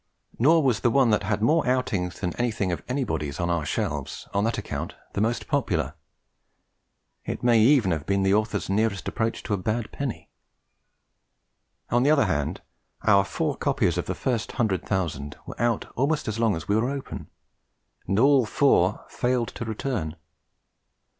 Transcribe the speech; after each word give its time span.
Nor 0.39 0.63
was 0.63 0.79
the 0.79 0.89
one 0.89 1.11
that 1.11 1.21
had 1.21 1.43
more 1.43 1.67
outings 1.67 2.21
than 2.21 2.35
anything 2.37 2.71
of 2.71 2.81
anybody's 2.89 3.39
on 3.39 3.51
our 3.51 3.63
shelves 3.63 4.27
on 4.33 4.43
that 4.45 4.57
account 4.57 4.95
the 5.13 5.21
most 5.21 5.47
popular; 5.47 5.93
it 7.23 7.43
may 7.43 7.59
even 7.59 7.91
have 7.91 8.07
been 8.07 8.23
the 8.23 8.33
author's 8.33 8.67
nearest 8.67 9.07
approach 9.07 9.43
to 9.43 9.53
a 9.53 9.57
bad 9.57 9.91
penny. 9.91 10.31
On 11.91 12.01
the 12.01 12.09
other 12.09 12.25
hand, 12.25 12.63
our 13.03 13.23
four 13.23 13.55
copies 13.55 13.95
of 13.95 14.07
The 14.07 14.15
First 14.15 14.53
Hundred 14.53 14.83
Thousand 14.87 15.37
were 15.45 15.61
out 15.61 15.85
almost 15.95 16.27
as 16.27 16.39
long 16.39 16.55
as 16.55 16.67
we 16.67 16.75
were 16.75 16.89
open, 16.89 17.27
and 18.07 18.17
all 18.17 18.47
four 18.47 19.05
'failed 19.07 19.49
to 19.49 19.65
return.' 19.65 20.15